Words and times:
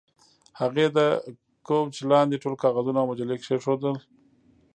هغې 0.59 0.85
د 0.97 0.99
کوچ 1.67 1.95
لاندې 2.11 2.41
ټول 2.43 2.55
کاغذونه 2.63 2.99
او 3.01 3.09
مجلې 3.11 3.35
کیښودې 3.43 3.91